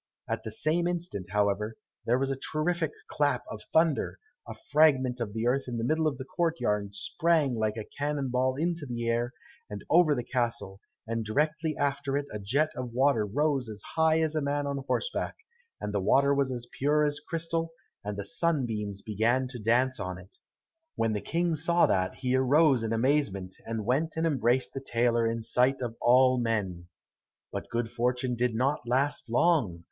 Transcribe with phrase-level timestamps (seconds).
[0.27, 5.35] At the same instant, however, there was a terrific clap of thunder, a fragment of
[5.45, 9.07] earth in the middle of the court yard sprang like a cannon ball into the
[9.07, 9.31] air,
[9.69, 14.19] and over the castle, and directly after it a jet of water rose as high
[14.21, 15.35] as a man on horseback,
[15.79, 17.71] and the water was as pure as crystal,
[18.03, 20.37] and the sunbeams began to dance on it.
[20.95, 25.27] When the King saw that he arose in amazement, and went and embraced the tailor
[25.29, 26.87] in the sight of all men.
[27.51, 29.79] But good fortune did not last long.